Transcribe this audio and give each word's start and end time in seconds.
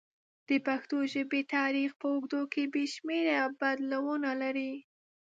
د 0.47 0.49
پښتو 0.67 0.97
ژبې 1.13 1.41
تاریخ 1.55 1.89
په 1.99 2.07
اوږدو 2.13 2.41
کې 2.53 2.63
بې 2.73 2.83
شمېره 2.93 3.39
بدلونونه 3.59 4.29
لري. 4.41 4.73